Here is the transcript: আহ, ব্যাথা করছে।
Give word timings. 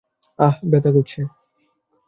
আহ, 0.39 0.55
ব্যাথা 0.71 0.89
করছে। 0.91 1.19